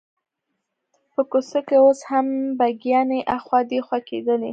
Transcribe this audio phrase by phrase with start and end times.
[1.13, 2.27] په کوڅه کې اوس هم
[2.59, 4.49] بګیانې اخوا دیخوا کېدلې.